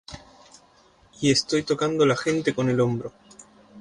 [1.21, 3.13] Y estoy tocando la gente en el hombro.